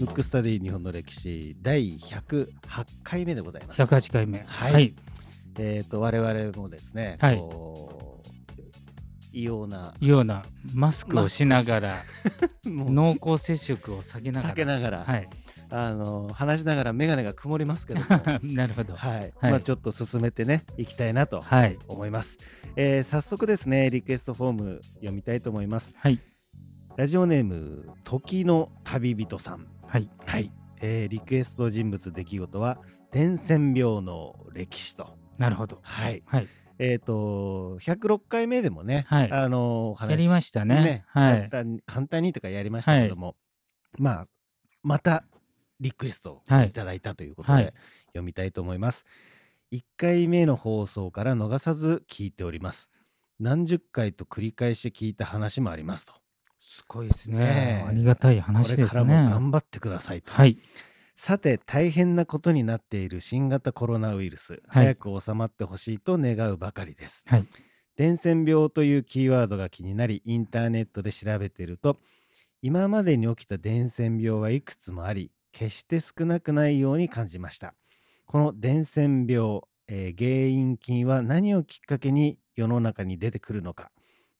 [0.00, 2.48] ムックスタディ日本の歴史第108
[3.02, 3.82] 回目でございます。
[3.82, 4.44] 108回目。
[4.46, 4.94] はいはい。
[5.58, 8.14] えっ、と我々もですね、はいこう
[9.32, 12.04] 異様なようなマスクをしながら、
[12.64, 14.54] 濃厚接触を下げながら。
[14.54, 15.28] 避けながら、はい。
[15.76, 18.94] あの話しながら眼鏡が曇りますけども、は なるほど。
[18.94, 21.78] い、はいまあちょっと進めてねいきたいなとはい。
[21.88, 22.38] 思います。
[22.76, 25.92] えー早速ですねリクエストフォーム読みたいと思います。
[25.96, 26.20] はい。
[26.96, 29.66] ラジオネーム時の旅人さん。
[29.86, 30.08] はい。
[30.24, 32.78] はい、えーリクエスト人物出来事は
[33.10, 35.18] 伝染病の歴史と。
[35.38, 35.80] なるほど。
[35.82, 36.22] はい。
[36.26, 36.48] はい。
[36.78, 43.36] えっ、と106回目でもね、はいあのお話やりましたねはい簡単に簡単にとかやりましたけども、
[43.98, 44.26] まあ
[44.82, 45.24] また
[45.80, 47.74] リクエストをはいいただいたということで、はい
[48.14, 49.04] 読みたいと思います。
[49.72, 52.88] 1回目の放送から逃さず聞いております。
[53.40, 56.12] 何十回と繰り返し聞いた話もありますと。
[56.60, 57.38] すごいですね。
[57.38, 59.28] ねえありがたいこ話ですれからもね。
[59.28, 60.32] 頑張ってくださいと。
[60.32, 60.58] はい。
[61.16, 67.24] さて大変なことになっている新型コロナウイルス、はい早く収まってほしいと願うばかりです。
[67.26, 67.46] はい。
[67.96, 71.96] 伝染病というキーワードが気になりインターネットで調べていると
[72.60, 77.74] 今までに起きた伝染病はいくつもあり決して少なくないように感じました。
[78.26, 83.90] この伝染病、えー原因菌は何をきっかけに世の中に出てくるのか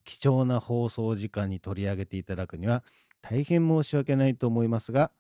[0.05, 2.83] 貴重な放送時間に取り上げていただくには
[3.21, 5.11] 大変申し訳ないと思いますが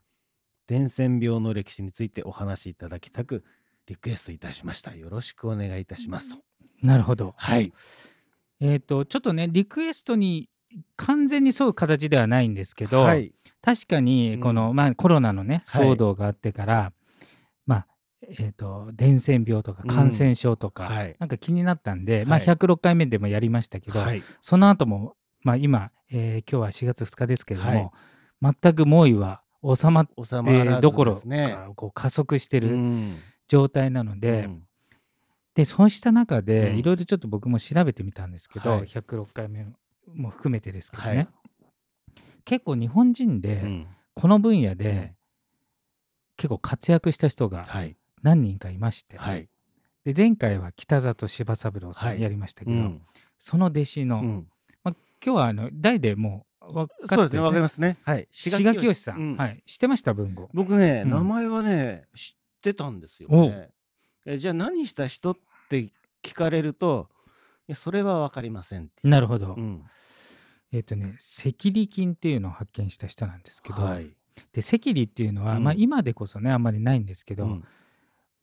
[0.67, 3.45] 伝染病の歴史についてお話しいただきたく
[3.87, 4.95] リクエストいたしました。
[4.95, 6.37] よろしくお願いいたしますと。
[6.83, 7.34] なるほど。
[7.37, 7.72] はい。
[8.61, 10.48] えっ、と、ちょっとね、リクエストに
[10.97, 13.33] 完全に沿う形ではないんですけど、はい。
[13.62, 15.89] 確かにこの、うんまあ、コロナのねはい。
[15.89, 16.92] 騒動があってから、
[17.66, 17.86] まあ
[18.22, 19.91] えー、と伝染病とかうん。
[19.91, 21.16] 感染症とか、はい。
[21.19, 22.48] なんか気になったんで、まあ、はい。
[22.48, 24.22] 106回目でもやりましたけど、はい。
[24.41, 27.92] その後も、まあ、今、えー今日は4月2日ですけれども、
[28.42, 31.53] 全く猛威は収まってどころですね。
[31.53, 33.16] かこう加速してるうん。
[33.49, 34.62] 状態なので,、うん。
[35.54, 36.78] でそうした中でうん。
[36.78, 38.81] いろいろちょっと僕も調べてみたんですけど、はい。
[38.84, 39.66] 106回目
[40.12, 41.28] も含めてですけどね、はい。
[42.44, 43.87] 結構日本人で、うん。
[44.15, 44.78] この分野うん。
[44.78, 45.15] で
[46.37, 47.97] 結構活躍した人がはい。
[48.22, 49.48] 何人かいまして、はい。
[50.04, 52.19] で前回は北里柴三郎さはい。
[52.19, 53.03] んやりましたけど、うん。
[53.38, 54.47] その弟子の、うん。
[54.82, 54.94] まあ、
[55.25, 57.98] 今日はあの代でもう分かってそうですね、わかりすますね。
[58.04, 58.28] はい。
[58.31, 59.37] 志賀清さん、うん。
[59.37, 60.48] はい、知ってました文豪。
[60.53, 61.10] 僕ね、うん。
[61.10, 63.70] 名前はね、知ってたんですよおね。
[64.26, 65.37] えじゃあ何した人っ
[65.69, 65.91] て
[66.22, 67.13] 聞かれると、い
[67.69, 68.91] やそれはわかりません。
[69.02, 69.82] なるほど、うん
[70.72, 74.10] えっ、とね赤痢菌っていうのを発見した人なんですけど、はい。
[74.52, 77.64] で赤痢っていうのは、うんまあ、今でこそねあんまりないんですけど、うん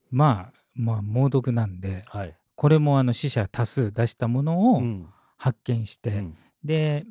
[0.10, 2.38] まあまあ猛毒なんではい。
[2.56, 5.08] これもあの死者多数出したものをうん
[5.38, 7.06] 発見して、うんで、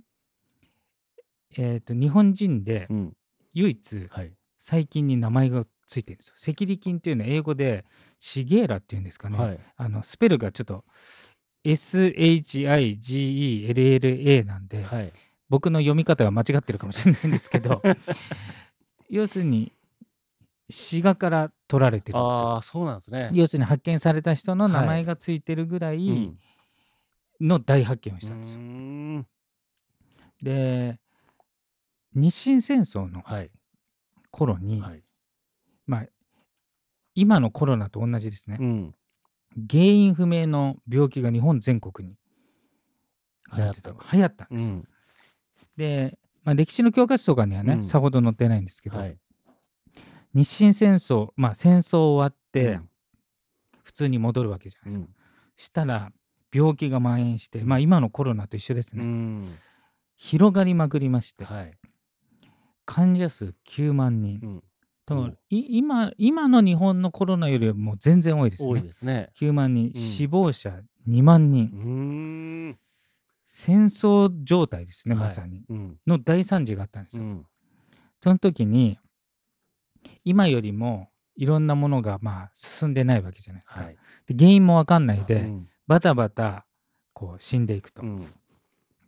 [1.58, 3.16] えー、と日本人でうん
[3.52, 4.32] 唯一はい。
[4.60, 6.34] 細菌に名前がついてるんですよ。
[6.52, 7.84] 赤痢菌っていうのは英語で
[8.20, 9.38] シゲーラっていうんですかね。
[9.38, 9.60] はい。
[9.76, 10.84] あのスペルがちょっと
[11.64, 15.12] SHIGELLA なんで、はい。
[15.48, 17.82] 僕の読み方が間違ってるかもしれないんですけど
[19.10, 19.72] 要するに
[20.70, 22.48] 滋賀から取られてるんですよ。
[22.50, 23.30] ああ、そうなんですね。
[23.32, 26.38] 要するに発見された人の名はい前がついてるぐらういん
[27.40, 28.60] の大発見をうしたんですよ。
[28.60, 29.26] ーん
[30.42, 31.00] で
[32.14, 33.50] 日清戦争のはい。
[34.30, 35.02] 頃に、はい。
[35.86, 36.06] まあ
[37.16, 38.94] 今のコロナと同じですね、うん。
[39.56, 42.16] 原因不明の病気が日本全国に
[43.56, 44.76] 流行ったなんていうの流行ったんですよ。
[44.76, 44.88] うん。
[45.76, 49.18] で、まあ、歴史の教科書とかにはね、うんさほど載ってないんですけど、はい。
[50.34, 52.90] 日清戦争まあ戦争終わってうん
[53.82, 55.04] 普通に戻るわけじゃないですか。
[55.06, 55.14] うん
[55.56, 56.10] したら
[56.54, 59.58] 病気が蔓延して、まあ今のコロナと一緒ですね、うん。
[60.16, 61.76] 広がりまくりまして、はい。
[62.86, 64.62] 患者数9万人、うん
[65.10, 68.86] だからう今今の日本のコロナよりも全然多いです多いね。
[68.86, 69.30] ですね。
[69.40, 72.76] 9万人、うん死亡者2万人。
[73.48, 75.64] 戦争状態ですね、はいまさに。
[75.68, 75.96] うん。
[76.06, 77.24] の大惨事があったんですよ。
[77.24, 77.46] うん。
[78.22, 78.98] その時に、
[80.24, 83.80] 今よりもいろんなものがまあ進んでないわけじゃないですか。
[83.80, 83.96] はい。
[84.26, 86.66] で原因も分かんないで、うんバタバタ
[87.12, 88.02] こう死んでいくと。
[88.02, 88.32] うん。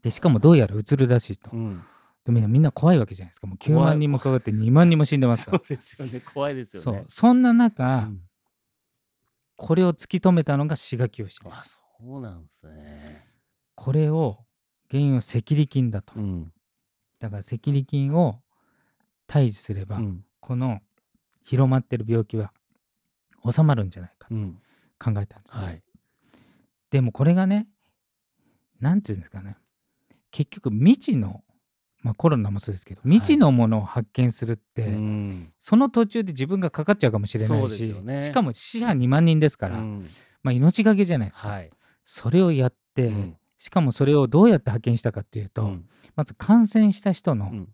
[0.02, 1.50] でしかもどうやらうつるらしいと。
[1.52, 1.84] うん。
[2.24, 3.46] でみんなみんな怖いわけじゃないですか。
[3.46, 5.68] もう9怖い万人もかかって2万人も死んでますかそうら。
[5.68, 6.20] ですよね。
[6.20, 7.04] 怖いですよそうね。
[7.08, 8.20] そんな中、うん
[9.54, 11.80] これを突き止めたのが志賀清であ、す。
[12.00, 13.28] そうなんですね。
[13.76, 14.38] これを
[14.90, 16.14] 原因は赤痢菌だと。
[16.16, 16.52] うん。
[17.20, 18.40] だから赤痢菌を
[19.28, 20.24] 退治すれば、うん。
[20.40, 20.80] この
[21.44, 22.52] 広まってる病気は
[23.48, 24.58] 収まるんじゃないかとうん。
[24.98, 25.82] 考えたんですね、はい。
[26.90, 27.68] でもこれがね
[28.80, 29.56] なんていうんですかね
[30.32, 31.44] 結局未知の
[32.02, 38.26] まあ、コロナもそうですけど未知のものを発見するって、うんその途中で自分がかかっちゃうかもしれなそいうし、ですよね。
[38.26, 40.06] しかも死者2万人ですから、うん。
[40.42, 41.70] まあ、命がけじゃないですか、はい。
[42.04, 43.36] それをやって、うん。
[43.58, 45.88] しかもそれをどうやって発見したかっていうと、うん。
[46.16, 47.68] まず感染した人のうん。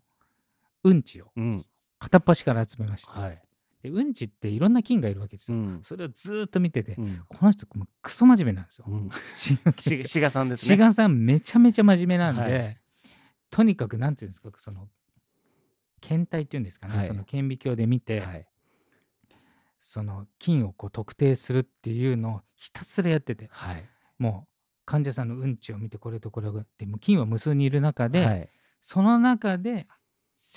[0.83, 1.65] うんちをうん。
[1.97, 3.41] 片っ端から集めました、はい。
[3.81, 5.81] でうんちっていろんな菌がいるわけですよ、うん。
[5.83, 7.21] それをずーっと見てて、うん。
[7.27, 7.65] この人
[8.01, 9.09] クソ真面目なんですよ、うん。
[9.35, 10.75] 志賀さんですね。
[10.75, 12.77] 志賀さんめちゃめちゃ真面目なんで、はい
[13.49, 14.87] とにかくなんていうんですかその
[16.01, 17.07] 検体っていうんですかね、はい。
[17.07, 18.47] その顕微鏡で見て、はい。
[19.81, 23.85] その菌をこう特定するっていうのをひたすらやっててはい。
[24.17, 24.49] もう
[24.85, 28.49] 患者さんのうんちを見てこれとこれをでもう菌は無数にいる中で、はい。
[28.81, 29.87] その中で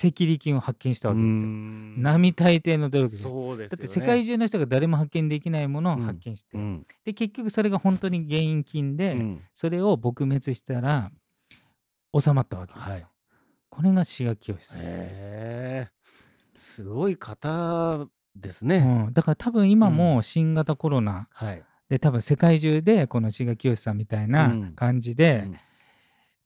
[0.00, 1.44] 赤痢菌を発見したわけですよ。
[1.44, 2.02] ん。
[2.02, 3.22] 並大抵の努力で。
[3.22, 3.76] そうですよね。
[3.76, 6.86] だって世界中の人が誰も発見できないものを発見して、うん。
[7.04, 9.42] で結局それが本当に原因菌で、うん。
[9.54, 11.10] それを撲滅したら
[12.18, 12.92] 収まったわけですよ。
[12.92, 13.06] はい。
[13.70, 15.88] これが滋賀清さん、へえ
[16.56, 18.06] すごい方
[18.36, 21.62] ですうねん、だから多分今も新型コロナはい。
[21.88, 24.72] で多分世界中でこの滋賀清さんみたいなうん。
[24.74, 25.56] 感じで、うん。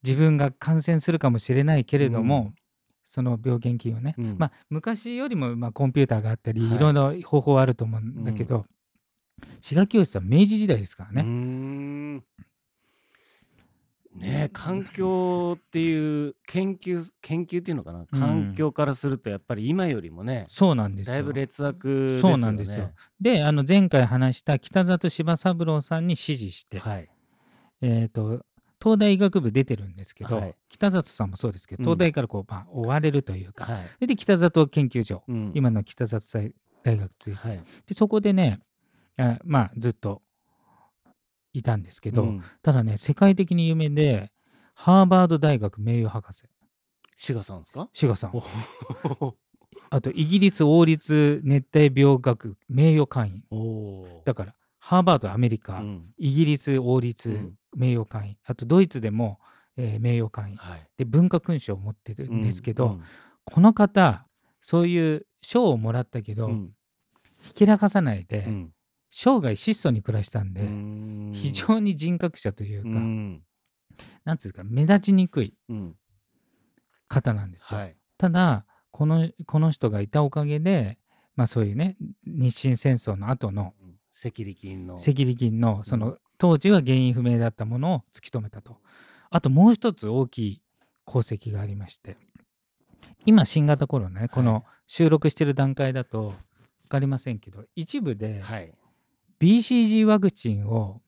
[0.02, 2.54] 自分が感染するかもしれないけれども、うん。
[3.04, 4.36] その病原菌をね、うん。
[4.38, 6.76] まあ昔よりもまあコンピューターがあったり、はい。
[6.76, 8.66] い、ろいろ方法はあると思うんだけど、
[9.60, 11.26] 滋賀清さん明治時代ですからね、ん
[14.26, 18.06] ねえ環境っていう研究研究っていうのかな、うん。
[18.06, 21.14] 環境からするとやっぱり今よりもねそうなんですよ。
[21.14, 22.42] だいぶ劣悪ですそよね。
[22.42, 22.90] うなんですよ。
[23.20, 27.08] であの前回話した北里柴三郎さんに指示して、はい。
[27.82, 28.44] えー、と
[28.82, 30.54] 東大医学部出てるんですけど、はい。
[30.68, 31.84] 北里さんもそうですけどうん。
[31.84, 34.06] 東大からこう、まあ、追われるというか、はい。
[34.06, 35.52] で北里研究所、うん。
[35.54, 36.52] 今の北里大
[36.82, 37.64] 大学ついて、はい。
[37.86, 38.60] でそこでね
[39.16, 40.22] あまあずっと
[41.58, 42.42] いたんですけど、うん。
[42.62, 44.30] ただね世界的に有名で
[44.74, 46.44] ハーバード大学名誉博士。
[47.16, 47.88] 志賀さんですか？
[47.94, 48.30] 志賀さん。
[49.20, 49.34] お。
[49.88, 53.44] あとイギリス王立熱帯病学名誉会員。
[53.50, 56.14] おだからハーバードアメリカ、うん。
[56.18, 57.54] イギリス王立うん。
[57.74, 59.38] 名誉会員、あとドイツでも、
[59.76, 60.56] えー名誉会員。
[60.56, 60.86] はい。
[60.98, 63.02] で文化勲章を持ってるんですけど、うん。
[63.44, 64.26] この方
[64.60, 66.70] そういう賞をもらったけど、うん。
[67.40, 68.72] ひけらかさないで、うん
[69.18, 73.42] 生涯質素に暮らしたんで、うん非常に人格者というか、うん
[74.24, 75.96] なんていうんですか目立ちにくいうん
[77.08, 77.80] 方なんですよ。
[77.80, 77.96] はい。
[78.18, 80.98] ただこのこの人がいたおかげで、
[81.34, 81.96] まあ、そういうね
[82.26, 88.76] 日清戦争の後のうん赤痢菌の赤痢菌のその、うん当時は原因不明だったものを突き止めたと。
[89.30, 90.62] あともう一つ大きい
[91.08, 92.18] 功績がありまして
[93.24, 96.34] 今新型コロナねこはいの収録してる段階だと
[96.82, 98.74] 分かりませんけど一部ではい。
[99.40, 101.02] BCG ワクチンを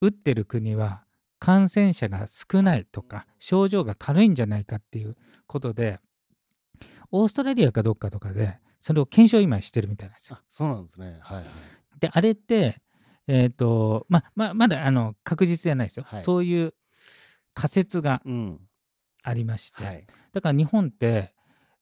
[0.00, 1.04] 打ってる国は
[1.38, 5.16] 感染者が少ないとか症状が軽いんじゃないかっていう
[5.46, 6.00] ことで
[7.10, 10.36] オーストラリアかどっかとかでそれを検証今してるみたいなんですよ。
[10.38, 11.18] あ、そうなんですね。
[11.22, 11.44] はいはい。
[11.98, 12.80] であれって
[13.26, 16.74] えっ、とまままだあの確実じゃないですよ、はいそういう
[17.54, 18.60] 仮説がうん。
[19.22, 20.06] ありまして、はい。
[20.32, 21.34] だから日本って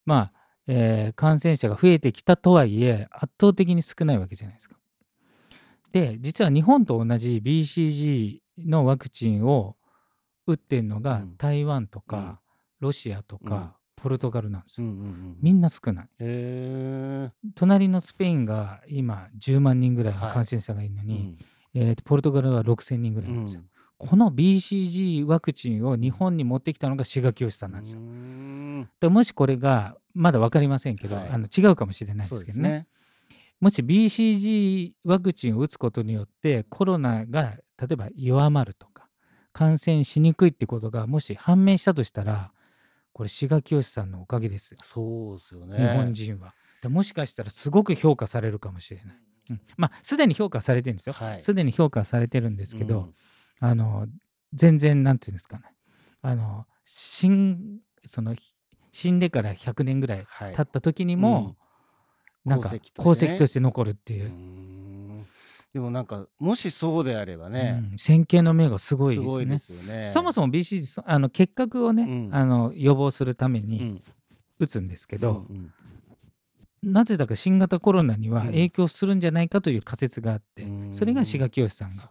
[0.04, 0.32] まあ、
[0.66, 4.76] えー感染者が増えてきたとはいえ圧倒的に少ないわけじゃないですか。
[5.92, 9.76] で実は日本と同じ BCG のワクチンを
[10.46, 12.38] 打ってるのがうん台湾とか、うん
[12.80, 14.86] ロシアとか、ポルトガルなんですよ。
[14.86, 15.36] うんうんうん。
[15.42, 16.08] みんな少ない。
[17.56, 21.38] 隣のスペインが今10万人ぐらいのはい感染者がいるのうに、ん
[21.74, 23.62] えーとポルトガルは6000人ぐらいなんですよ。
[23.98, 28.00] この BCG ワクチンを日本に持ってきたのが志賀清さんなんですよ。
[28.00, 28.88] ん。
[29.00, 32.86] でもしこれがまだ分かりませんけど、はいあの違うかもしれないですけどね。
[33.60, 39.08] もし BCG ワクチンを打つことによってコロナが例えば弱まるとか
[39.52, 42.52] 感染しにくいってことがもし判明したとしたら
[43.12, 45.76] これ志賀清さんのおかげですよ、そうですよね。
[45.76, 46.54] 日本人は。
[46.80, 49.16] でもしかしたらすごく評価されるかもしれない。
[49.50, 51.14] うんまあすでに評価されてるんですよ。
[51.14, 51.42] はい。
[51.42, 53.14] すでに評価されてるんですけど、うん
[53.60, 54.06] あの
[54.54, 55.64] 全然なんていうんですかね
[56.22, 58.36] あの死んその
[58.92, 61.67] 死んでから100年ぐらいはい経った時にも、なんか功
[62.56, 63.32] 績としてね。
[63.32, 64.26] 功績として残るっていう。
[64.26, 65.26] う、ん。
[65.72, 67.98] でもなんかもしそうであればね、うん。
[67.98, 69.46] 先見の目がすごいですね。
[69.46, 70.06] ですよね。
[70.08, 72.30] そもそも BC そあの結核をね、うん。
[72.32, 74.02] あの予防するためにうん。
[74.58, 75.72] 打つんですけど、うん
[76.82, 76.92] うん。
[76.92, 78.46] なぜだか新型コロナにはうん。
[78.48, 80.94] 影響するんじゃないかという仮説があって、うん。
[80.94, 82.10] それが志賀清さんが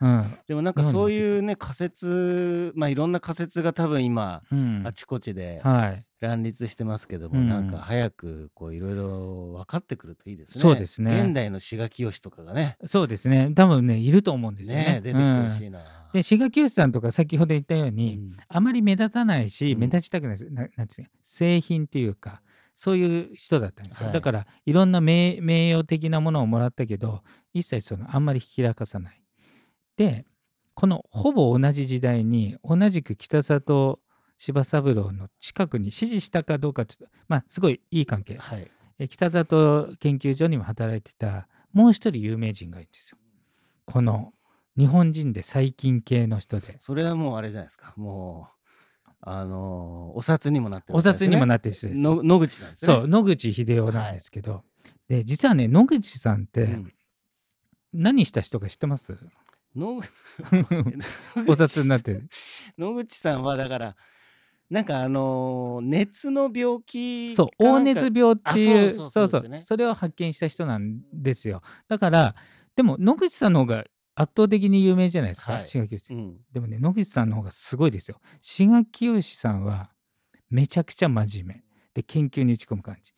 [0.00, 0.38] うん。
[0.46, 6.04] でもなんかそういうね仮説まあいろんな仮説が多分今うんあちこちではい。
[6.20, 10.62] 乱立してますけども、うんなんか早くこういろいろ分かってくるといいですね。
[10.62, 13.52] そうですね現代の志賀清とかがねそうですね。
[13.54, 14.84] 多分ね、いると思うんですよね。
[14.84, 15.80] ね出てきてほしうんいな。
[16.12, 20.50] で、志賀清さんとか先ほど言ったよううに、んあまり目立たないし、うん目立ちたくないです。
[20.50, 22.42] ななんていうか製品っていうか、
[22.74, 24.06] そういう人だったんですよ。
[24.06, 27.22] はいだから、いろんな名名誉的なものをもらったけど、
[27.54, 29.19] 一切そのあんまりひきらかさない。
[30.00, 30.24] で、
[30.72, 34.00] このほぼ同じ時代に、同じく北里
[34.38, 38.38] 柴三郎の近くに支持したかどうかちょっと、まあ、すごいいい関係。
[38.38, 38.70] はい。
[38.98, 43.18] え北里研究所にも働いてたもう一人有名人がいるんですよ。
[43.84, 44.32] この
[44.78, 46.78] 日本人で最近系の人で。
[46.80, 47.92] それはもうあれじゃないですか。
[47.96, 48.48] も
[49.06, 52.00] うあのーお札にもなってるね札にもなってる人です。
[52.00, 52.94] の野口さんですね。
[52.94, 54.64] そう、野口英世なんですけど、
[55.08, 56.92] で実はね、野口さんってうん
[57.92, 59.18] 何した人か知ってます、
[59.76, 60.00] 野
[61.46, 62.28] お札になってる。
[62.78, 63.96] 野口さんはだから
[64.68, 71.62] なんかあのー熱の病気そう、黄熱病っていう、あそうそうねそれを発見した人なんですよ。
[71.88, 72.34] だから、
[72.76, 73.84] でも野口さんの方が
[74.14, 78.20] 圧倒的に有名じゃないですか、はい志賀清うんでもね、野口さんの方がすごいですよ。
[78.40, 79.90] 志賀清さんは
[80.50, 81.64] めちゃくちゃ真面目。
[81.94, 83.12] で、研究に打ち込む感じ。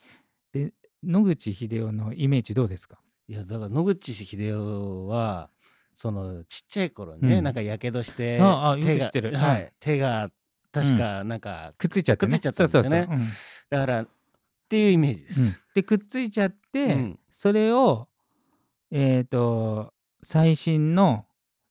[0.53, 2.99] で、野口英世のイメージどうですか？
[3.29, 5.51] いやだから野口英世は
[5.95, 7.45] そのちっちゃい頃にね、うん。
[7.45, 8.39] なんかやけどして
[8.83, 9.37] 手がてる。
[9.37, 9.65] ははい。
[9.65, 10.31] い、手が
[10.73, 12.33] 確かなんか、くっついちゃってね。
[12.33, 13.09] くっついちゃったんですよね。
[13.69, 14.09] だからっ
[14.69, 15.41] ていうイメージです。
[15.41, 15.57] うん。
[15.75, 17.19] で、くっついちゃって、うん。
[17.31, 18.09] それを、
[18.91, 21.27] えっ、と、最新の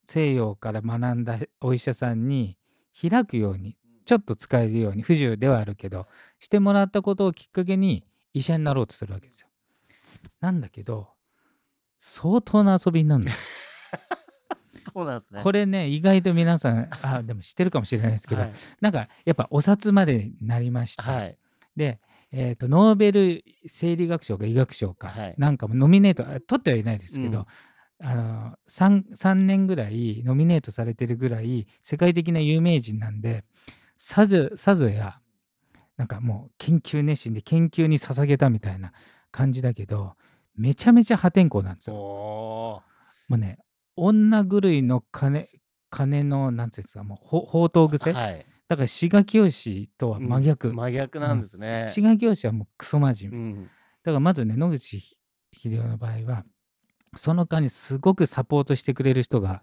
[0.05, 2.57] 西洋から学んだお医者さんに
[2.99, 3.75] 開くように、
[4.05, 9.47] ちょっと使えるように、不自由ではあるけど、してもらったことをきっかけに医者になろうとするわけですよ。
[10.39, 11.09] なんだけど、
[11.97, 13.35] 相当な遊びになるのよ。
[14.93, 15.41] そうなんですね。
[15.43, 21.03] これね、意外と皆さん、あ、でも知ってるかもしれないですけど、はいなんかやっぱお札までになりました。
[21.03, 21.37] はい
[21.75, 21.99] で、
[22.31, 27.47] えー、とノーベル生理学賞か医学賞か、はいなんかもノミネートあ取ってはいないですけど、
[28.03, 33.45] あの 3, 3年ぐらいノミネートされてるぐらい世界的な有名人なんで
[33.97, 35.19] さぞさぞや
[35.97, 38.91] なんかもう研究熱心で研究に捧げたみたいな
[39.31, 40.15] 感じだけど
[40.55, 41.95] めちゃめちゃ破天荒なんですよ。
[41.95, 42.81] お
[43.27, 43.59] もうね
[44.03, 45.47] 女狂いの金
[45.91, 48.45] 金のなんていうんですかもうほ宝刀ー癖、はい。
[48.67, 51.87] だから志賀清とは真逆、うん真逆なんですね。
[51.89, 53.69] 志賀清はもうクソ真面目、うん
[54.03, 55.17] だからまずね野口
[55.63, 56.43] 英世の場合は
[57.15, 59.61] その間にすごくサポートしてくれる人が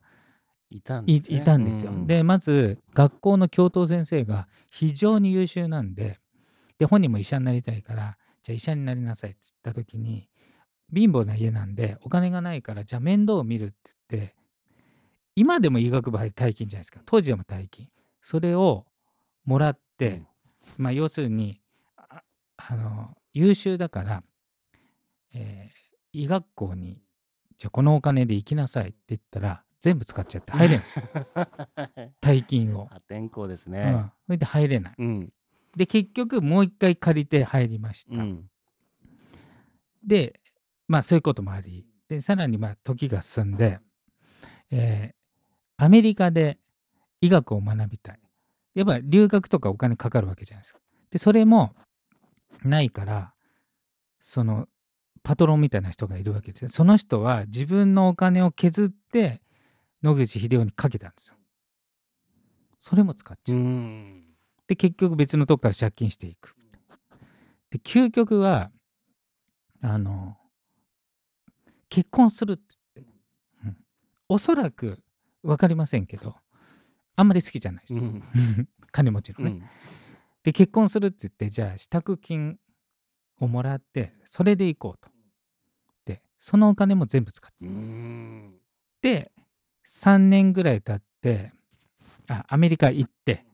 [0.71, 1.37] いたんい,、ですね。
[1.39, 1.91] いたんですよ。
[1.91, 6.21] うんでまず学校の教頭先生が非常に優秀なんで
[6.79, 10.29] で本人も医者になりたいからじゃあ医者になりなさいっつった時に
[10.95, 13.75] 貧乏な家なんでお金がないからじゃあ面倒を見るって
[14.11, 14.35] 言って
[15.35, 17.01] 今でも医学部入り大金じゃないですか。
[17.07, 17.89] 当時でも大金。
[18.21, 18.87] それを
[19.45, 20.25] もらって、
[20.77, 21.61] まあ要するに
[21.97, 22.23] あ
[22.57, 24.23] あの優秀だから、
[25.35, 25.79] えー
[26.13, 27.03] 医学校に
[27.59, 30.83] じゃあこのお金で行きなさいって言ったら全部使っちゃって入れな
[32.05, 33.91] い 大金を、破天荒ですうね。
[33.91, 34.95] ん、それで入れない。
[34.99, 35.33] うん。
[35.77, 38.51] で結局もう一回借りて入りました、うん。
[40.03, 40.41] で
[40.89, 41.87] まあそういうこともあり。
[42.09, 43.79] でさらにまあ時が進んで、
[44.71, 45.19] えー
[45.81, 46.59] アメリカで
[47.21, 48.21] 医学を学びたい。
[48.75, 50.81] やっぱ留学とかお金かかるわけじゃないですか。
[51.11, 51.75] でそれも
[52.65, 53.33] ないから
[54.21, 54.67] その
[55.23, 59.41] パトロンみたいな人がいるわけですねその人は自分のお金を削って
[60.03, 61.37] 野口英世にかけたんですよ。
[62.81, 63.61] それも使っちゃう、う。
[63.61, 64.25] ん。
[64.67, 66.57] で結局別のとこから借金していく。
[67.71, 68.71] で究極は
[69.81, 70.37] あの
[71.89, 72.63] 結婚するって
[72.97, 73.13] 言って、
[73.65, 73.77] うん。
[74.29, 74.99] おそらく
[75.43, 76.37] 分かりませんけど
[77.17, 78.23] あんまり好きじゃないうん。
[78.91, 79.63] 金持ちのね、うん。
[80.43, 82.59] で結婚するって言ってじゃあ支度金
[83.41, 85.11] をもらってそれで行こうと。
[86.05, 87.67] でそのお金も全部使って。
[87.67, 88.55] うん。
[89.03, 89.33] で
[89.89, 91.53] 3年ぐらい経って
[92.29, 93.47] あアメリカ行って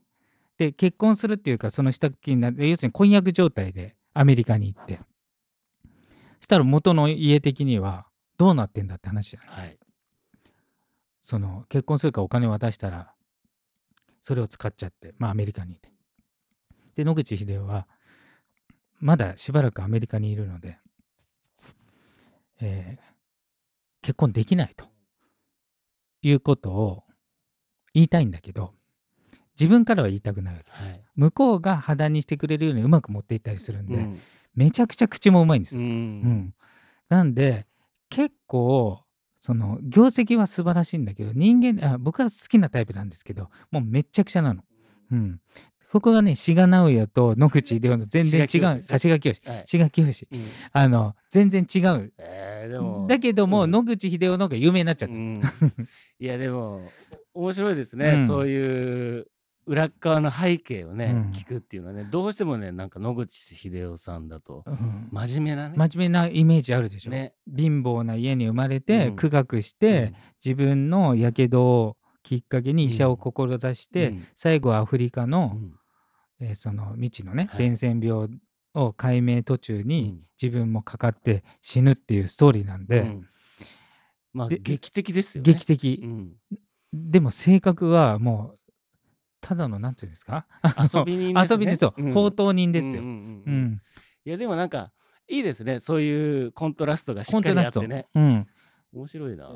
[0.58, 5.00] で結婚するっていうかその支度金な要するに婚約状態でアメリカに行って。
[6.44, 9.78] したら元の家的にはどうなってんだって話じゃないはい。
[11.20, 13.14] その結婚するからお金渡したら
[14.20, 15.90] それを使っちゃってまあアメリカにいて
[16.96, 17.86] で野口英世は
[19.00, 20.78] まだしばらくアメリカにいるので、
[22.60, 23.14] えー
[24.04, 24.84] 結婚できないと
[26.20, 27.04] いうことを
[27.94, 28.74] 言いたいんだけど
[29.58, 31.04] 自分からは言いたくないわけです、はい。
[31.14, 34.20] 向こうが破談にしてくれるようにうまく持っていったりするんで、うん。
[34.54, 36.54] めちゃくちゃ口もうまいんですうよ、うんん。
[37.08, 37.66] なんで
[38.14, 39.00] 結構
[39.36, 44.62] その業績は素晴らしいんだけど人間あ僕は好きなタイプなんですけどもうめっちゃくちゃなの。
[45.12, 45.40] うん、
[45.92, 48.48] ここがね志賀直哉と野口英世の全然違う。
[48.48, 49.62] 志賀清志賀清はい。
[49.66, 50.46] 志賀清うん。
[50.72, 52.12] あの全然違う。
[52.18, 53.70] えーでもだけども、うん。
[53.70, 55.42] 野口英世の方が有名になっちゃった、うん。
[56.18, 56.80] いやでも
[57.34, 58.26] 面白いですね、うん。
[58.26, 59.26] そういう
[59.66, 61.30] 裏っ側の背景をね、うん。
[61.32, 65.08] 聞くっていうのはねどうしてもねなんか野口英世さんだとうん。
[65.10, 65.74] 真面目なね。
[65.76, 67.34] 真面目なイメージあるでしょ、ね。
[67.46, 69.16] 貧乏な家に生まれて、うん。
[69.16, 74.26] 苦学して、自分のやけどをきっかけに医者を志して、うん。
[74.36, 75.72] 最後はアフリカうの,、ん。
[76.40, 77.58] えーその未知のね、はい。
[77.58, 78.28] 伝染病
[78.74, 80.20] を解明途中うにん。
[80.40, 83.28] 自分もかかって死ぬっていうストーリーなんで、うん。
[84.32, 85.52] まあで劇的ですよね。
[85.52, 86.32] 劇的、うん。
[86.92, 88.58] でも性格はもう
[89.46, 90.46] ただのなんていうんですか？
[90.78, 91.56] 遊び人ですね。
[91.56, 92.14] 遊び人そう、うん。
[92.14, 93.54] 放蕩人ですよ、うんうんううん。
[93.54, 93.82] うん。
[94.24, 94.90] いやでもなんか
[95.28, 95.80] いいですね。
[95.80, 98.06] そういうコントラストがしっかりあってね。
[98.14, 98.46] うん、
[98.94, 99.50] 面白いな。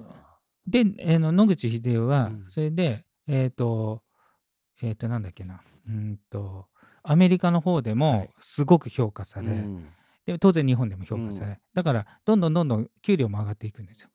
[0.66, 2.44] で、えーの野口英世はうん。
[2.48, 4.02] それで、えっ、と
[4.82, 5.62] えっ、となんだっけな。
[5.88, 6.66] うんと
[7.02, 8.30] アメリカの方ではもい。
[8.40, 9.88] すごく評価され、うん。
[10.26, 14.10] で当然日本でも評価され、うだからどんどんどんどん給料も上がっていくんですよ。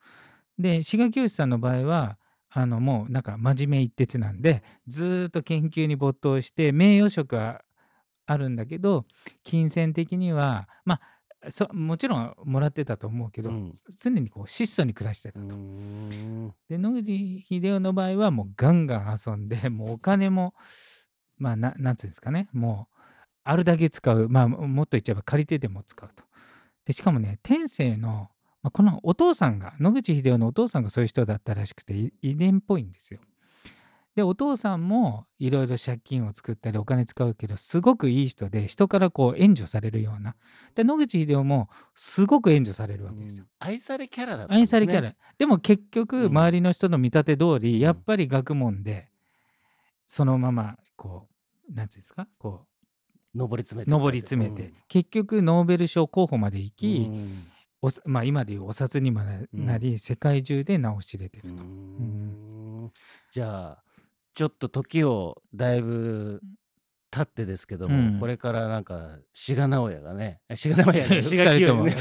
[0.59, 2.19] で志賀清さんの場合は
[2.55, 7.63] あのもうなんか真面目一徹なんでずーっと研究に没頭して名誉職は
[8.25, 9.05] あるんだけど
[9.43, 11.13] 金銭的にはまあ
[11.49, 15.55] そもちろんもらってたと思うけど、うん常にこう質素に暮らしてたうと。
[15.55, 20.53] んで野口英世の場合はもうガンガン遊んで もうお金も
[21.37, 22.97] まあななんつうんですかねもう
[23.43, 26.23] あるだけ使うまあもっと言っちゃえば借りてでも使うと。
[26.85, 28.29] でしかもね天性の、
[28.63, 33.19] まあ、このお父さんが野口英世のお父さんがそういう人だったらしくてい遺伝っぽいんですよ。
[34.15, 40.35] でお父さんもいろいろ借金を作ったりお金使うけどすごくいい人で人からこう援助されるような。
[40.75, 43.45] で野口英世もすごく援助されるわけですよ。
[43.59, 44.59] 愛されキャラだったね。
[44.59, 45.15] 愛されキャラ。
[45.37, 46.25] でも結局、うん。
[46.27, 47.79] 周りの人の見立て通り、うん。
[47.79, 49.09] やっぱり学問で、
[50.07, 51.27] そのまま、こ
[51.69, 52.67] う、なんていうんですか、こ
[53.33, 57.47] 上り詰めう、て上り詰めて、結局、ノーベル賞候補まで行うき、ん
[57.83, 61.63] おさまあ、今でいうお札にもななり、世界中で名を知れてうると。
[61.63, 62.91] ん
[63.29, 63.83] じゃあ
[64.33, 66.39] ちょっと時をだいぶ
[67.11, 71.91] 経ってですけども、うんこれからなんか志賀直哉がね志賀直哉ね志賀 二人とも二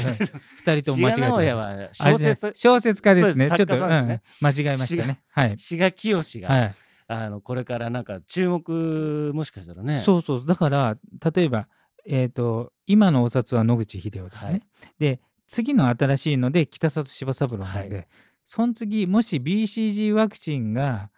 [0.81, 1.55] 人とも間違えて志賀直哉ます。
[1.55, 3.47] はあれ小説ですね小説家ですね。
[3.49, 5.21] そうちょっと、作家さんですねうん、間違えましたね。
[5.31, 5.57] はい。
[5.57, 6.75] 志賀清が、はい。
[7.07, 10.45] あのこれからなんか注目もしかしたらねそうそう。
[10.45, 10.97] だから、
[11.35, 11.67] 例えば、
[12.05, 14.31] えっ、と、今のお札は野口英世だよね。
[14.31, 14.61] はい
[14.97, 15.19] で、
[15.53, 18.03] 次の新しいので北里柴三郎なんで、は
[18.43, 21.11] その次、もし BCG ワクチンが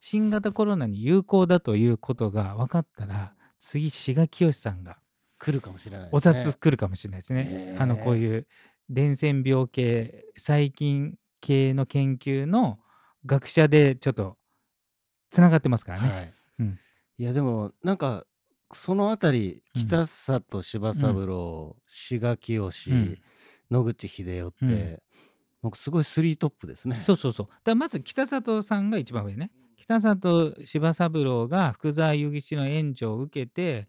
[0.00, 4.98] 新型コロナに有効だということが分かったら、次、志賀清さんが
[5.40, 6.44] 来るかもしれないおですね。
[6.44, 7.74] 札来るかもしれないですね。
[7.76, 8.46] あの、こういう
[8.88, 12.78] 伝染病系、細菌系の研究の
[13.26, 14.36] 学者でちょっと
[15.30, 16.08] つながってますからね。
[16.08, 16.34] はい。
[16.60, 16.78] うん。
[17.18, 18.26] いやでもなんか
[18.72, 19.86] そのあたりうん。
[19.86, 23.18] 北里柴三郎、志賀清、うん
[23.70, 24.98] 野口英世って、うん
[25.62, 27.02] なんかすごいスリートップですね。
[27.04, 27.48] そうそうそう。
[27.64, 29.50] だまず北里さんが一番上ね。
[29.76, 33.88] 北里柴三郎が福沢諭吉の援助を受けて、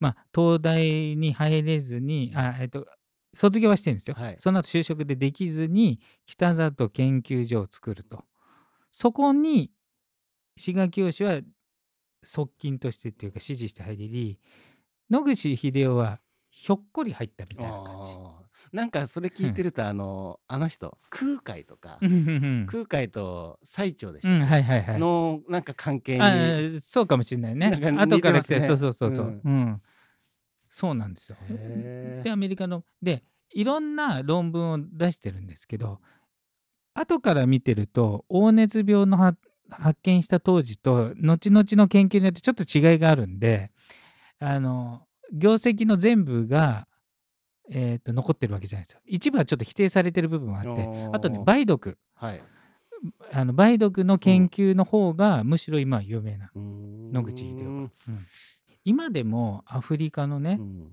[0.00, 2.86] まあ、東大に入れずに、あえっと、
[3.34, 4.16] 卒業はしてるんですよ。
[4.18, 8.24] はいその後就職でできずに、北里研究所を作ると。
[8.90, 9.70] そこに、
[10.56, 11.40] 志賀清は
[12.24, 14.40] 側近としてっていうか指示して入り、
[15.08, 18.41] 野口英世はひょっこり入ったみたいな感じ。
[18.72, 21.98] なんかそれ聞いてると、あのあの人空海とか、
[22.66, 25.00] 空海と最澄でしたっけ、うん、はいはいはい。
[25.00, 26.18] のなんか関係
[26.72, 27.70] にそうかもしれないね。
[27.70, 29.60] なんか似て後から来て、そうそうそうそう、ううん。
[29.60, 29.82] ん
[30.68, 31.36] そうなんですよ。
[32.22, 36.00] で、アメリカの、で、いろんな論文を出してるんですけど、
[36.94, 39.36] 後から見てると、黄熱病のは
[39.70, 43.70] 発見した当時と、後々の研究によってちょっと違いがあるんで、
[44.38, 46.86] あの、業績の全部が、
[47.70, 49.00] えー、と残ってるわけじゃないですよ。
[49.06, 51.98] 一部はちょっと否定されてる部分もあって、あとね、梅毒。
[52.14, 52.42] はい。
[53.32, 56.50] あの梅毒の研究の方が、むしろ今は有名な。
[56.54, 57.90] 野野口英世は
[58.84, 60.90] 今でもアフリカのね、うん。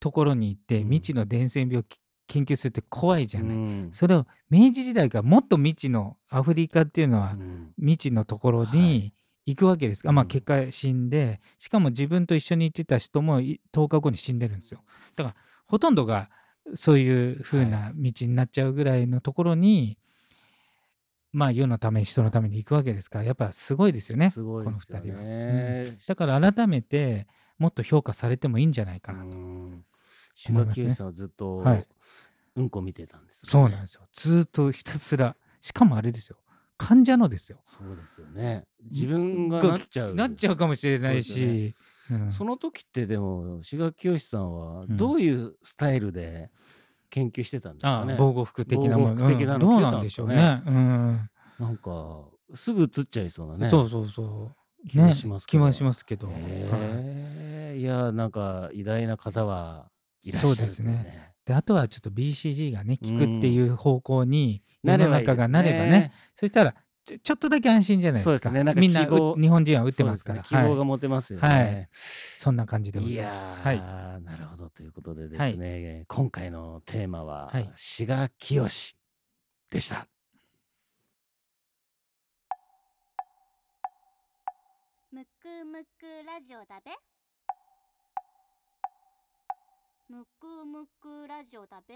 [0.00, 0.90] ところに行ってうん。
[0.90, 3.88] 未知の伝染病き研究するって怖いじゃない、うん。
[3.92, 7.72] それを明治時代からもっと未知のアフリカっていうのはうん。
[7.78, 8.78] 未知のところはい。
[8.78, 9.14] に
[9.46, 10.02] 行くわけです。
[10.02, 10.28] が、まあうん。
[10.28, 14.82] 結果死んでしかも自分と一緒に行ってた人もい10日後に死んでるんですよ。
[15.16, 16.30] だからほとんどが
[16.74, 19.98] そういう風な道になっちゃうぐらいのところに、
[21.32, 25.24] まあ世のために人のために行くわけですからやっぱすごいですよねすごいこのですよ2人は、うん。
[25.26, 25.98] ね。
[26.06, 27.26] だから改めて
[27.58, 29.84] もっと評価されてもいいんじゃないかなと、うん。
[30.34, 30.84] 志賀思いますね。
[30.86, 31.86] 清さんはずっとはい。
[32.56, 33.50] うんこ見てたんですよね。
[33.50, 34.02] そうなんですよ。
[34.12, 36.36] ずーっとひたすらしかもあれですよ。
[36.76, 37.58] 患者のですよ。
[37.64, 38.64] そうですよね。
[38.90, 40.14] 自分がなっちゃう。
[40.14, 41.74] なっちゃうかもしれないし、
[42.10, 46.50] うんその時ってでも志賀清さんはうんどういうスタイルで
[47.10, 48.14] 研究してたんですかね？
[48.14, 50.62] あ防護服的なもの防護服的なのうんどうなんんでしょうねね。
[50.66, 53.70] うんなんかすぐ映っちゃいそうなね。
[53.70, 54.52] そうそうそ
[54.84, 54.88] う。
[54.88, 56.26] 気はしますけど気はしますけど。
[56.26, 59.88] はいへえいやなんか偉大な方は
[60.24, 61.32] いらっしゃるそうですね。
[61.46, 68.30] であとはちょっと BCG がね効くっていう方向に世の中がなればね、そしたらちょちょっとだけ安心じゃないですか。
[68.30, 69.08] そうですねなんかみんな日
[69.48, 70.38] 本人は打ってますから。
[70.38, 71.48] そうですね希望がはい持てますよね。
[71.48, 71.88] はい
[72.34, 73.66] そんな感じでごいざいやます。
[73.66, 73.76] はい。
[73.76, 78.64] ー、なるほどということでですね、今回のテーマは、はい志賀清
[79.70, 80.08] でした。
[85.12, 86.90] むくむくラジオだべ
[90.08, 91.94] むくむくラジオだべ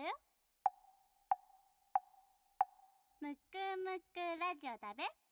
[3.20, 3.38] むく
[3.84, 5.27] むくラジオだべ。